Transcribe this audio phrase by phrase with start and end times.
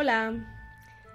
[0.00, 0.32] Hola,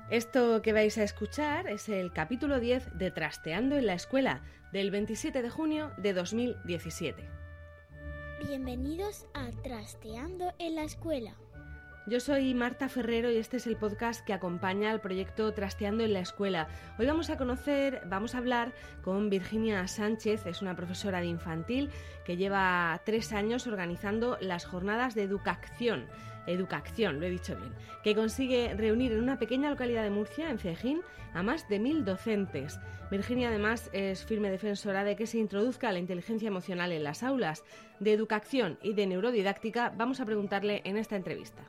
[0.10, 4.92] esto que vais a escuchar es el capítulo 10 de Trasteando en la Escuela del
[4.92, 7.24] 27 de junio de 2017.
[8.46, 11.34] Bienvenidos a Trasteando en la Escuela.
[12.06, 16.12] Yo soy Marta Ferrero y este es el podcast que acompaña al proyecto Trasteando en
[16.12, 16.68] la Escuela.
[17.00, 18.74] Hoy vamos a conocer, vamos a hablar
[19.04, 21.90] con Virginia Sánchez, es una profesora de infantil
[22.26, 26.10] que lleva tres años organizando las jornadas de educación
[26.46, 27.72] Educación, lo he dicho bien,
[28.04, 31.02] que consigue reunir en una pequeña localidad de Murcia, en Cejín,
[31.34, 32.80] a más de mil docentes.
[33.10, 37.64] Virginia además es firme defensora de que se introduzca la inteligencia emocional en las aulas.
[38.02, 41.64] De educación y de neurodidáctica vamos a preguntarle en esta entrevista.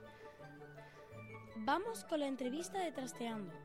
[1.67, 3.64] Vamos con la entrevista de Trasteando.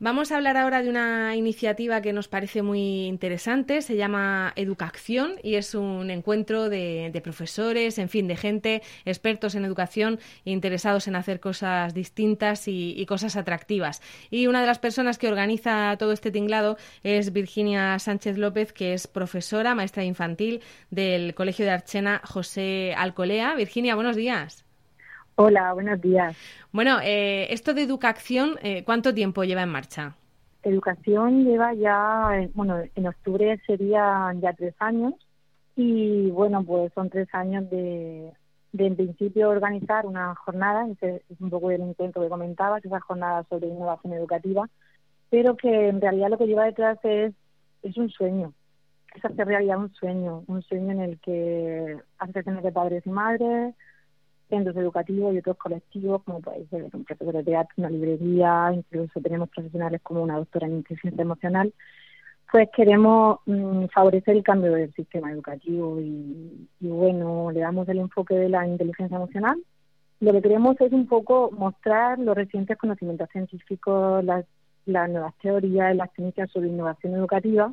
[0.00, 5.34] Vamos a hablar ahora de una iniciativa que nos parece muy interesante, se llama Educación
[5.42, 11.16] y es un encuentro de, profesores, en fin, de gente, expertos en educación, interesados en
[11.16, 14.00] hacer cosas distintas y, cosas atractivas.
[14.30, 18.94] Y una de las personas que organiza todo este tinglado es Virginia Sánchez López, que
[18.94, 23.56] es profesora, maestra infantil del Colegio de Archena José Alcolea.
[23.56, 24.67] Virginia, buenos días.
[25.40, 26.36] Hola, buenos días.
[26.72, 30.16] Bueno, eh, esto de educación, eh, ¿cuánto tiempo lleva en marcha?
[30.64, 35.14] Educación lleva ya, eh, bueno, en octubre serían ya tres años
[35.76, 38.32] y bueno, pues son tres años de,
[38.72, 42.98] de en principio organizar una jornada, ese es un poco el encuentro que comentabas, esa
[42.98, 44.68] jornada sobre innovación educativa,
[45.30, 47.32] pero que en realidad lo que lleva detrás es,
[47.84, 48.54] es un sueño,
[49.14, 53.76] es hacer realidad un sueño, un sueño en el que asociaciones de padres y madres,
[54.48, 59.20] centros educativos y otros colectivos, como puede ser un profesor de teatro, una librería, incluso
[59.20, 61.72] tenemos profesionales como una doctora en inteligencia emocional,
[62.50, 68.34] pues queremos mm, favorecer el cambio del sistema educativo y, bueno, le damos el enfoque
[68.34, 69.58] de la inteligencia emocional.
[70.20, 74.46] Lo que queremos es un poco mostrar los recientes conocimientos científicos, las,
[74.86, 77.72] las nuevas teorías, las ciencias sobre innovación educativa,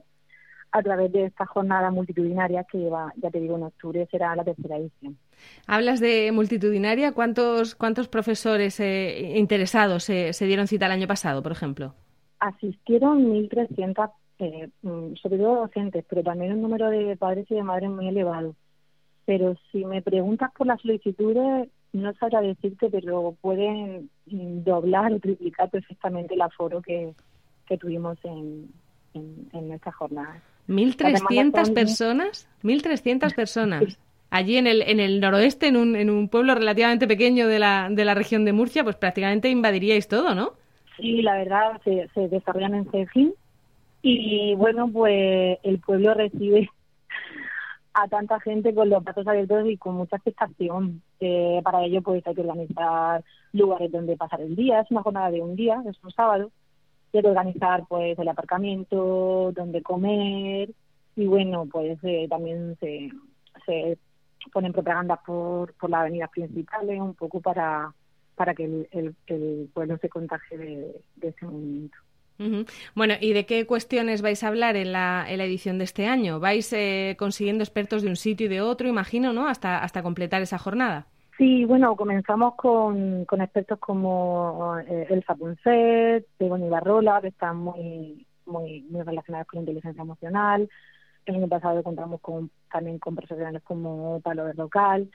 [0.76, 4.44] a través de esta jornada multitudinaria que lleva, ya te digo, en octubre será la
[4.44, 5.18] tercera edición.
[5.68, 11.54] Hablas de multitudinaria, ¿cuántos, cuántos profesores eh, interesados se dieron cita el año pasado, por
[11.54, 11.94] ejemplo?
[12.40, 17.64] Asistieron 1.300, eh, mm, sobre todo docentes, pero también un número de padres y de
[17.64, 18.54] madres muy elevado.
[19.26, 25.20] Pero si me preguntas por las solicitudes, no sabría decirte, pero pueden mm, doblar o
[25.20, 27.14] triplicar perfectamente el aforo que,
[27.66, 28.70] que tuvimos en,
[29.14, 30.42] en, en esta jornada.
[30.68, 32.48] ¿1.300 personas?
[32.64, 34.00] ¿1.300 personas?
[34.30, 37.88] Allí en el, en el noroeste, en un, en un pueblo relativamente pequeño de la,
[37.90, 40.54] de la región de Murcia, pues prácticamente invadiríais todo, ¿no?
[40.98, 43.34] Sí, la verdad, se, se desarrollan en Cejín
[44.02, 46.70] y bueno, pues el pueblo recibe
[47.94, 51.02] a tanta gente con los brazos abiertos y con mucha expectación.
[51.64, 54.82] para ello, pues hay que organizar lugares donde pasar el día.
[54.82, 56.52] Es una jornada de un día, es un sábado
[57.22, 60.70] de organizar pues el aparcamiento, donde comer
[61.16, 63.10] y bueno, pues eh, también se,
[63.66, 63.98] se
[64.52, 67.94] ponen propaganda por, por las avenidas principales un poco para,
[68.36, 71.98] para que el, el, pueblo se contagie de, ese movimiento.
[72.96, 76.06] Bueno, ¿y de qué cuestiones vais a hablar en la, en la edición de este
[76.06, 76.42] año?
[76.42, 79.48] ¿Vais eh, consiguiendo expertos de un sitio y de otro, imagino, ¿no?
[79.48, 81.08] Hasta, hasta completar esa jornada.
[81.38, 88.26] Sí, bueno, comenzamos con, con expertos como eh, Elsa Punset, Begoña Barrola, que están muy,
[88.46, 90.70] muy, muy relacionados con la inteligencia emocional.
[91.26, 95.10] El año pasado contamos con, también con profesionales como Palo de Local.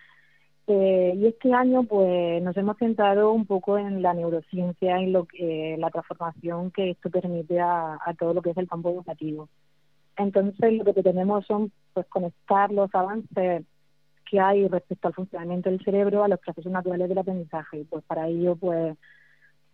[0.67, 5.25] Eh, y este año pues nos hemos centrado un poco en la neurociencia y lo
[5.25, 9.49] que, la transformación que esto permite a, todo lo que es el campo educativo.
[10.17, 13.65] Entonces lo que pretendemos son pues conectar los avances
[14.31, 17.79] que hay respecto al funcionamiento del cerebro a los procesos naturales del aprendizaje.
[17.81, 18.97] Y pues para ello pues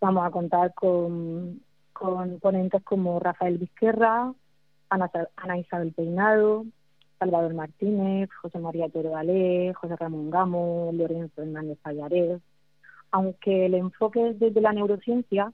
[0.01, 1.61] vamos a contar con,
[1.93, 4.33] con ponentes como Rafael Vizquerra,
[4.89, 6.65] Ana, Ana Isabel Peinado,
[7.19, 12.41] Salvador Martínez, José María Toro Alé, José Ramón Gamo, Lorenzo Hernández Payares.
[13.11, 15.53] Aunque el enfoque es desde la neurociencia,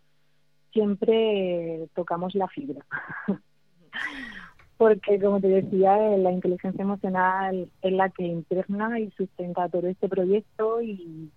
[0.72, 2.86] siempre tocamos la fibra.
[4.84, 10.10] Porque, como te decía, la inteligencia emocional es la que impregna y sustenta todo este
[10.10, 11.32] proyecto y,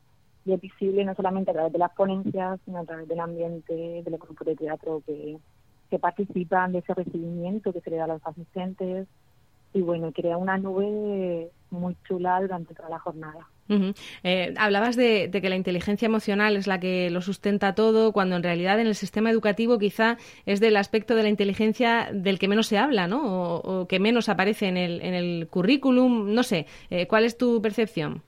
[0.47, 4.11] es visible no solamente a través de las ponencias, sino a través del ambiente, de
[4.11, 8.27] los grupos de teatro que participan, de ese recibimiento que se le da a los
[8.27, 9.07] asistentes,
[9.73, 13.47] y bueno, crea una nube muy chula durante toda la jornada.
[14.23, 18.43] Eh, hablabas de, que la inteligencia emocional es la que lo sustenta todo, cuando en
[18.43, 22.67] realidad en el sistema educativo quizá es del aspecto de la inteligencia del que menos
[22.67, 23.57] se habla, ¿no?
[23.57, 26.35] O, que menos aparece en el, en el currículum.
[26.35, 28.23] No sé, eh, ¿cuál es tu percepción?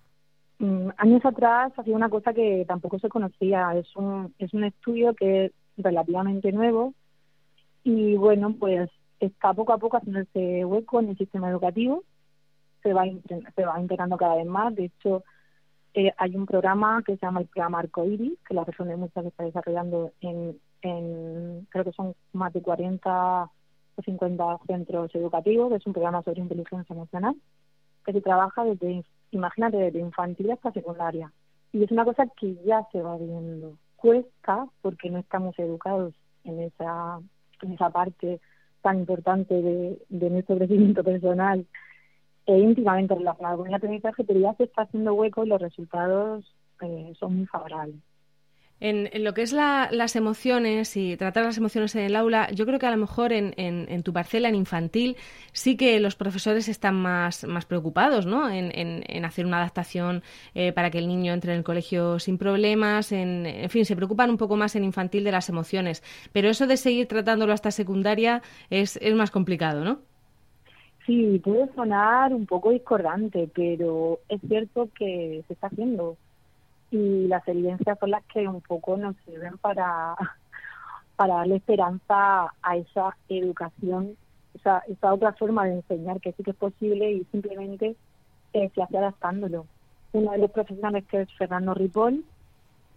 [0.58, 3.74] Mm, años atrás hacía una cosa que tampoco se conocía.
[3.76, 6.94] Es un, es un estudio que es relativamente nuevo
[7.84, 8.90] y bueno, pues
[9.20, 12.04] está poco a poco haciendo ese hueco en el sistema educativo,
[12.82, 13.04] se va,
[13.54, 14.74] se va integrando cada vez más.
[14.74, 15.24] De hecho,
[15.94, 19.22] eh, hay un programa que se llama el programa Arcoiris, que la región de Murcia
[19.22, 20.58] se está desarrollando en,
[21.70, 23.44] creo que son más de 40
[23.96, 27.34] o 50 centros educativos, es un programa sobre inteligencia emocional,
[28.04, 29.02] que se trabaja desde,
[29.32, 31.32] imagínate, desde infantil hasta secundaria.
[31.72, 33.76] Y es una cosa que ya se va viendo.
[33.96, 36.14] Cuesta porque no estamos educados
[36.44, 37.18] en esa,
[37.62, 38.40] en esa parte
[38.82, 41.66] tan importante de nuestro crecimiento personal
[42.48, 46.44] e íntimamente relacionado con el aprendizaje, pero ya se está haciendo hueco y los resultados
[46.80, 47.96] eh, son muy favorables.
[48.80, 52.78] En, lo que es las emociones y tratar las emociones en el aula, yo creo
[52.78, 55.16] que a lo mejor en, tu parcela, en infantil,
[55.52, 58.48] sí que los profesores están más, preocupados ¿no?
[58.48, 60.22] en, hacer una adaptación
[60.54, 63.10] eh, para que el niño entre en el colegio sin problemas.
[63.10, 66.04] En, fin, se preocupan un poco más en infantil de las emociones.
[66.32, 70.07] Pero eso de seguir tratándolo hasta secundaria es más complicado, ¿no?
[71.08, 76.18] Sí, puede sonar un poco discordante, pero es cierto que se está haciendo
[76.90, 80.14] y las evidencias son las que un poco nos sirven para,
[81.16, 84.18] para darle esperanza a esa educación,
[84.52, 87.96] esa, esa otra forma de enseñar que sí que es posible y simplemente
[88.52, 89.64] eh, se hace adaptándolo.
[90.12, 92.22] Uno de los profesionales que es Fernando Ripoll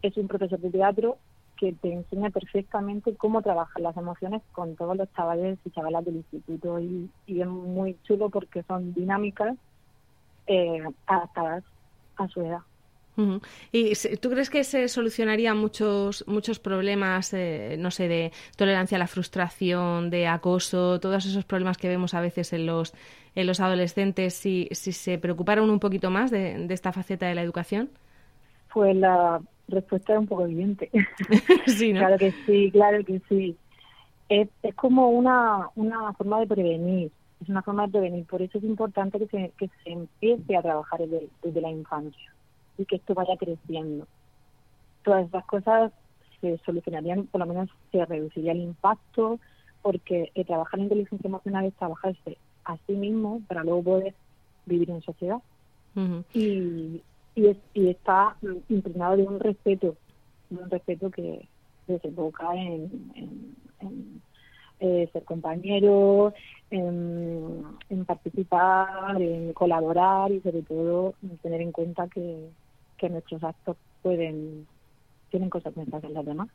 [0.02, 1.18] es un profesor de teatro
[1.62, 6.16] que te enseña perfectamente cómo trabajar las emociones con todos los chavales y chavalas del
[6.16, 9.56] instituto y, y es muy chulo porque son dinámicas
[10.48, 11.64] eh, adaptadas
[12.18, 12.62] a su edad.
[13.72, 19.00] ¿Y tú crees que se solucionarían muchos muchos problemas, eh, no sé, de tolerancia a
[19.00, 22.96] la frustración, de acoso, todos esos problemas que vemos a veces en los
[23.36, 27.44] en los adolescentes, si, si se preocuparan un poquito más de, esta faceta de la
[27.44, 27.92] educación?
[28.74, 29.40] Pues la
[29.72, 30.90] respuesta es un poco evidente.
[31.68, 33.56] sí, Claro que sí, claro que sí.
[34.30, 38.26] Es, es como una, una forma de prevenir, es una forma de prevenir.
[38.26, 41.02] Por eso es importante que se, que se empiece a trabajar
[41.44, 42.34] desde la infancia
[42.78, 44.08] y que esto vaya creciendo.
[45.04, 45.92] Todas esas cosas
[46.40, 49.40] se solucionarían, por lo menos se reduciría el impacto,
[49.82, 54.14] porque trabajar en inteligencia emocional es trabajarse a sí mismo para luego poder
[54.66, 55.38] vivir en sociedad.
[56.34, 57.02] y,
[57.36, 58.36] y, y, está
[58.70, 59.96] impregnado de un respeto,
[60.50, 61.48] un respeto que
[61.88, 63.12] desemboca en,
[63.80, 64.22] en,
[64.80, 66.34] eh, ser compañero,
[66.70, 72.50] en, en, participar, en colaborar y sobre todo tener en cuenta que,
[72.98, 74.68] que nuestros actos pueden
[75.30, 76.50] tienen consecuencias en las demás.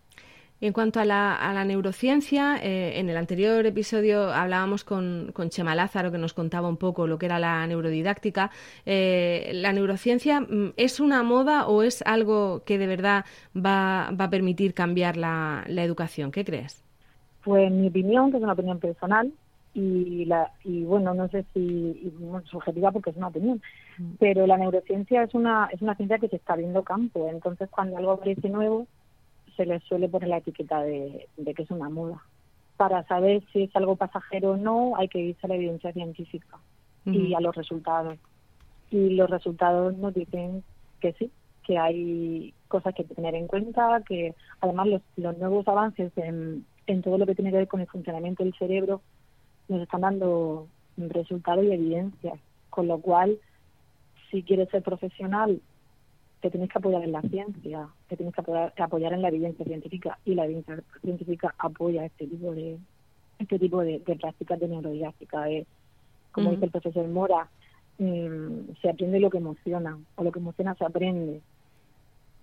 [0.58, 5.50] En cuanto a la, a la neurociencia, eh, en el anterior episodio hablábamos con, con,
[5.50, 8.50] Chema Lázaro, que nos contaba un poco lo que era la neurodidáctica.
[8.86, 14.25] Eh, ¿La neurociencia mm, es una moda o es algo que de verdad va, va
[14.25, 16.30] a permitir cambiar la, la educación?
[16.30, 16.82] ¿Qué crees?
[17.44, 19.30] Pues mi opinión, que es una opinión personal,
[19.75, 22.10] y, la, y bueno, no sé si
[22.46, 23.60] subjetiva porque es una opinión,
[23.98, 24.14] mm.
[24.18, 27.98] pero la neurociencia es una, es una ciencia que se está viendo campo, entonces cuando
[27.98, 28.86] algo aparece nuevo
[29.56, 32.22] se le suele poner la etiqueta de, que es una moda.
[32.76, 36.58] Para saber si es algo pasajero o no hay que irse a la evidencia científica
[37.06, 38.18] y a los resultados.
[38.90, 40.64] Y los resultados nos dicen
[41.00, 41.30] que sí,
[41.64, 47.02] que hay cosas que tener en cuenta, que además los, los nuevos avances en, en
[47.02, 49.00] todo lo que tiene que ver con el funcionamiento del cerebro
[49.68, 52.38] nos están dando resultados y evidencias,
[52.70, 53.38] con lo cual
[54.30, 55.60] si quieres ser profesional
[56.47, 59.65] te tienes que apoyar en la ciencia, te tienes que apoyar, apoyar en la evidencia
[59.65, 62.79] científica y la evidencia científica apoya este tipo de
[63.41, 65.45] este tipo de, prácticas de neurodidáctica.
[66.31, 67.49] como dice el profesor Mora,
[67.99, 71.41] mm, se aprende lo que emociona o lo que emociona se aprende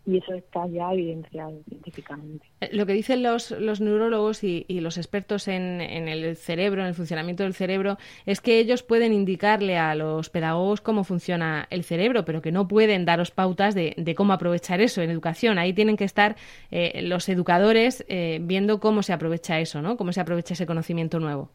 [0.06, 2.46] y eso está ya evidenciado científicamente.
[2.60, 6.88] Eh, lo que dicen los, los neurólogos y, los expertos en, en, el cerebro, en
[6.88, 11.84] el funcionamiento del cerebro, es que ellos pueden indicarle a los pedagogos cómo funciona el
[11.84, 15.58] cerebro, pero que no pueden daros pautas de, de cómo aprovechar eso en educación.
[15.58, 16.36] Ahí tienen que estar
[16.70, 19.96] eh, los educadores eh, viendo cómo se aprovecha eso, ¿no?
[19.96, 21.50] Cómo se aprovecha ese conocimiento nuevo.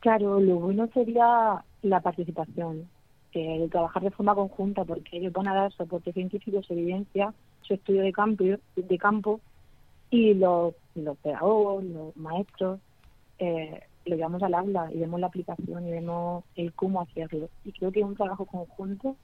[0.00, 2.88] Claro, lo bueno sería la participación,
[3.32, 7.32] el trabajar de forma conjunta, porque ellos van a dar soporte científico, evidencia,
[7.68, 8.44] su estudio de campo,
[8.76, 9.40] de campo
[10.10, 12.80] y los, los pedagogos, los maestros,
[13.38, 17.50] eh, lo llevamos al aula y vemos la aplicación y vemos el cómo hacerlo.
[17.64, 19.16] Y creo que un trabajo conjunto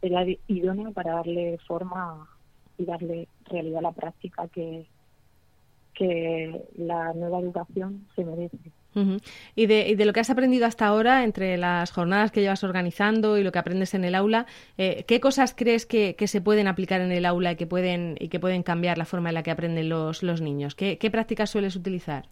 [0.00, 2.28] sería idóneo para darle forma
[2.76, 4.86] y darle realidad a la práctica que,
[5.94, 8.58] que la nueva educación se merece.
[9.54, 12.64] Y, de, y, de, lo que has aprendido hasta ahora, entre las jornadas que llevas
[12.64, 14.46] organizando y lo que aprendes en el aula,
[14.78, 18.16] eh, ¿qué cosas crees que, que, se pueden aplicar en el aula y que pueden,
[18.18, 20.74] y que pueden cambiar la forma en la que aprenden los, los niños?
[20.74, 22.26] ¿Qué, ¿Qué, prácticas sueles utilizar?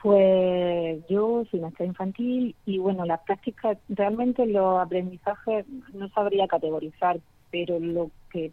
[0.00, 7.18] Pues yo soy maestra infantil y bueno, las prácticas, realmente los aprendizajes no sabría categorizar,
[7.50, 8.52] pero lo que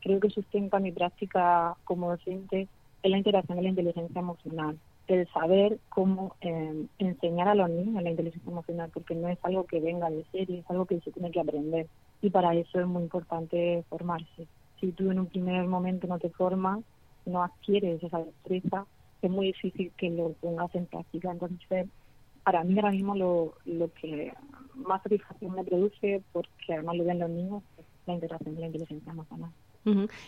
[0.00, 2.68] creo que sustenta mi práctica como docente
[3.02, 4.76] es la interacción de la inteligencia emocional
[5.08, 9.64] el saber cómo eh, enseñar a los niños la inteligencia emocional, porque no es algo
[9.64, 11.86] que venga de serie, es algo que se tiene que aprender.
[12.20, 14.46] Y para eso es muy importante formarse.
[14.80, 16.80] Si tú en un primer momento no te formas,
[17.24, 18.86] no adquieres esa destreza,
[19.22, 21.32] es muy difícil que lo pongas en práctica.
[21.32, 21.88] Entonces,
[22.44, 24.32] para mí ahora mismo lo, lo que
[24.74, 28.66] más satisfacción me produce, porque además lo ven los niños, es la integración de la
[28.66, 29.50] inteligencia emocional.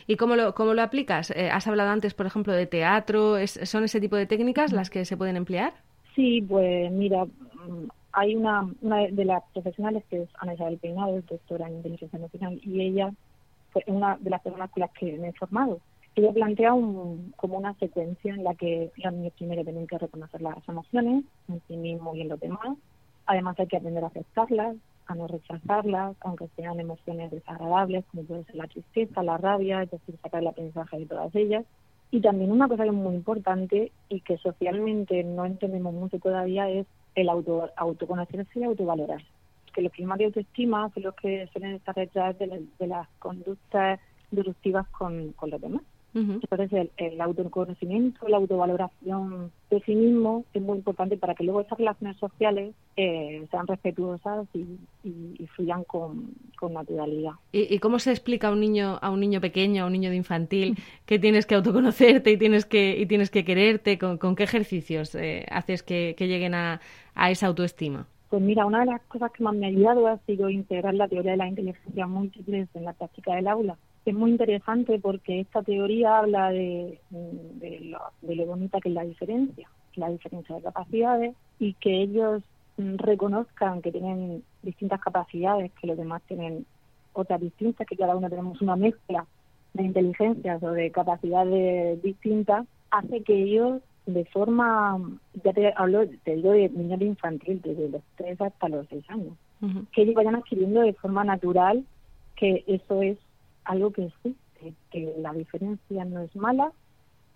[0.07, 1.31] ¿Y cómo lo, cómo lo aplicas?
[1.31, 3.37] Eh, has hablado antes, por ejemplo, de teatro.
[3.47, 5.73] ¿Son ese tipo de técnicas las que se pueden emplear?
[6.14, 11.21] Sí, pues mira, mm, hay una, una de las profesionales que es Ana Isabel Peinado,
[11.23, 13.12] doctora en inteligencia emocional, y ella
[13.71, 15.81] fue una de las personas con las que me he formado.
[16.17, 20.43] Ella plantea un, como una secuencia en la que los niños primero tienen que reconocer
[20.43, 22.76] las emociones en sí mismos y en los demás.
[23.26, 24.76] Además hay que aprender a aceptarlas,
[25.11, 29.90] a no rechazarlas, aunque sean emociones desagradables, como puede ser la tristeza, la rabia, es
[29.90, 31.64] decir, sacar el aprendizaje de todas ellas.
[32.12, 36.69] Y también una cosa que es muy importante y que socialmente no entendemos mucho todavía
[36.71, 39.26] es el auto, autoconocerse y autovalorarse.
[39.75, 44.00] Que los climas de autoestima son los que suelen estar detrás de, de las conductas
[44.31, 45.83] disruptivas con, con los demás.
[46.14, 51.79] Entonces, el, autoconocimiento, la autovaloración de sí mismo es muy importante para que luego esas
[51.79, 54.67] relaciones sociales eh, sean respetuosas y,
[55.55, 56.35] fluyan con,
[56.71, 57.33] naturalidad.
[57.52, 60.17] ¿Y, cómo se explica a un niño, a un niño pequeño, a un niño de
[60.17, 60.76] infantil,
[61.07, 63.99] que tienes que autoconocerte y tienes que, y tienes que quererte?
[63.99, 66.81] ¿Con, qué ejercicios eh, haces que, lleguen a,
[67.14, 68.07] a esa autoestima?
[68.29, 71.09] Pues mira, una de las cosas que más me ha ayudado ha sido integrar la
[71.09, 73.76] teoría de la inteligencia múltiple en la práctica del aula
[74.11, 78.95] es muy interesante porque esta teoría habla de, de, lo, de lo bonita que es
[78.95, 82.43] la diferencia, la diferencia de capacidades y que ellos
[82.76, 86.67] mm, reconozcan que tienen distintas capacidades, que los demás tienen
[87.12, 89.26] otras distintas, que cada uno tenemos una mezcla
[89.75, 94.99] de inteligencias o de capacidades distintas, hace que ellos de forma,
[95.45, 99.35] ya te hablo, te digo de niños infantil, desde los 3 hasta los 6 años,
[99.93, 101.85] que ellos vayan adquiriendo de forma natural
[102.35, 103.19] que eso es
[103.70, 106.72] algo que existe, que la diferencia no es mala,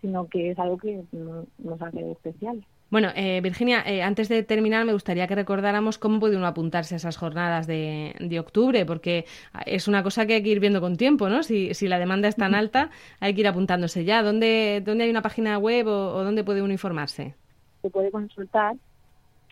[0.00, 2.64] sino que es algo que nos hace especial.
[2.90, 6.94] Bueno, eh, Virginia, eh, antes de terminar, me gustaría que recordáramos cómo puede uno apuntarse
[6.94, 9.24] a esas jornadas de, de, octubre, porque
[9.66, 11.42] es una cosa que hay que ir viendo con tiempo, ¿no?
[11.42, 14.22] Si, si la demanda es tan alta, hay que ir apuntándose ya.
[14.22, 17.34] ¿Dónde, dónde hay una página web o, dónde puede uno informarse?
[17.82, 18.76] Se puede consultar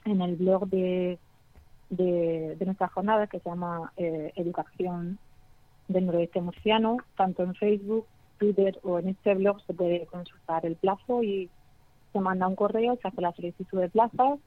[0.05, 1.19] en el blog de,
[1.91, 5.19] de, de nuestra jornada, que se llama eh, Educación
[5.89, 8.07] del noroeste murciano, tanto en Facebook,
[8.39, 11.49] Twitter o en este blog se puede consultar el plazo y
[12.13, 14.39] se manda un correo, se hace la solicitud de plazas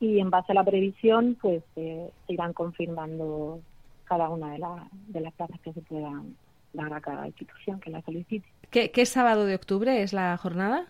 [0.00, 3.60] y en base a la previsión pues se irán confirmando
[4.04, 4.64] cada una de,
[5.08, 6.34] de las plazas que se puedan
[6.72, 8.46] dar a cada institución que la solicite.
[8.70, 10.86] ¿Qué, qué sábado de octubre es la jornada?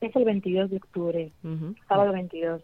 [0.00, 1.32] Es el 22 de octubre,
[1.88, 2.62] sábado 22.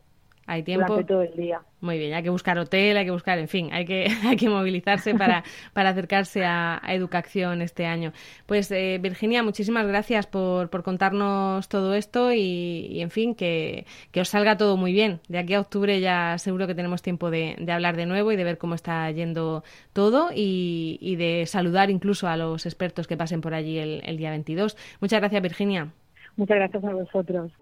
[0.51, 0.89] Hay tiempo.
[0.89, 1.61] Durante todo el día.
[1.81, 4.49] Muy bien, hay que buscar hotel, hay que buscar, en fin, hay que, hay que
[4.49, 8.13] movilizarse para, para acercarse a, Educación este año.
[8.47, 14.21] Pues eh, Virginia, muchísimas gracias por, por contarnos todo esto y, en fin, que, que,
[14.21, 15.21] os salga todo muy bien.
[15.29, 18.37] De aquí a octubre ya seguro que tenemos tiempo de, de hablar de nuevo y
[18.37, 23.17] de ver cómo está yendo todo y, y, de saludar incluso a los expertos que
[23.17, 24.77] pasen por allí el, el día 22.
[25.01, 25.93] Muchas gracias, Virginia.
[26.37, 27.53] Muchas gracias a vosotros.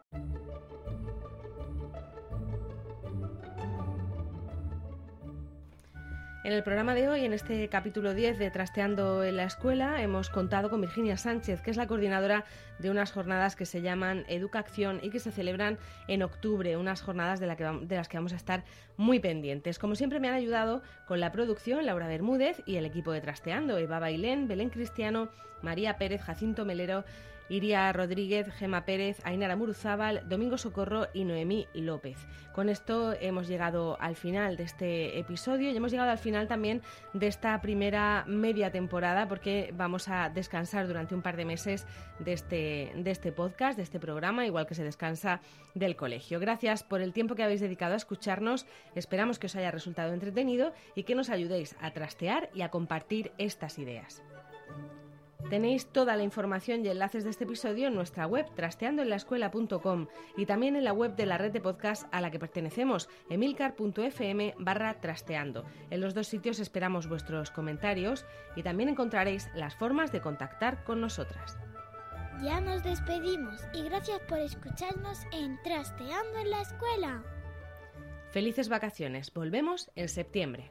[6.48, 10.30] En el programa de hoy, en este capítulo 10 de Trasteando en la Escuela, hemos
[10.30, 12.46] contado con Virginia Sánchez, que es la coordinadora
[12.78, 15.76] de unas jornadas que se llaman Educación y que se celebran
[16.06, 18.64] en octubre, unas jornadas de, de las que vamos a estar
[18.96, 19.78] muy pendientes.
[19.78, 23.76] Como siempre me han ayudado con la producción Laura Bermúdez y el equipo de Trasteando,
[23.76, 25.28] Eva Bailén, Belén Cristiano,
[25.60, 27.04] María Pérez, Jacinto Melero
[27.48, 32.18] Iria Rodríguez, Gema Pérez, Ainara Muruzábal, Domingo Socorro y Noemí López.
[32.52, 36.82] Con esto hemos llegado al final de este episodio y hemos llegado al final también
[37.12, 41.86] de esta primera media temporada porque vamos a descansar durante un par de meses
[42.18, 45.40] de este, de este podcast, de este programa, igual que se descansa
[45.74, 46.40] del colegio.
[46.40, 48.66] Gracias por el tiempo que habéis dedicado a escucharnos.
[48.94, 53.32] Esperamos que os haya resultado entretenido y que nos ayudéis a trastear y a compartir
[53.38, 54.22] estas ideas.
[55.48, 60.76] Tenéis toda la información y enlaces de este episodio en nuestra web trasteandoenlaescuela.com y también
[60.76, 65.64] en la web de la red de podcast a la que pertenecemos, emilcar.fm barra trasteando.
[65.88, 68.26] En los dos sitios esperamos vuestros comentarios
[68.56, 71.56] y también encontraréis las formas de contactar con nosotras.
[72.42, 77.22] Ya nos despedimos y gracias por escucharnos en Trasteando en la Escuela.
[78.30, 80.70] Felices vacaciones, volvemos en septiembre.